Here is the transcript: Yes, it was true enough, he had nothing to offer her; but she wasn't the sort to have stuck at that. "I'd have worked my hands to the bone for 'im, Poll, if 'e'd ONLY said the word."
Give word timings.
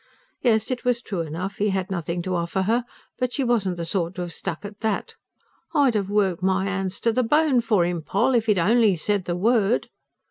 Yes, 0.41 0.71
it 0.71 0.83
was 0.83 0.99
true 0.99 1.21
enough, 1.21 1.57
he 1.57 1.69
had 1.69 1.91
nothing 1.91 2.23
to 2.23 2.33
offer 2.35 2.63
her; 2.63 2.85
but 3.19 3.33
she 3.33 3.43
wasn't 3.43 3.77
the 3.77 3.85
sort 3.85 4.15
to 4.15 4.21
have 4.21 4.33
stuck 4.33 4.65
at 4.65 4.79
that. 4.79 5.13
"I'd 5.75 5.93
have 5.93 6.09
worked 6.09 6.41
my 6.41 6.63
hands 6.65 6.99
to 7.01 7.11
the 7.11 7.21
bone 7.21 7.61
for 7.61 7.85
'im, 7.85 8.01
Poll, 8.01 8.33
if 8.33 8.49
'e'd 8.49 8.57
ONLY 8.57 8.95
said 8.95 9.25
the 9.25 9.35
word." 9.35 9.89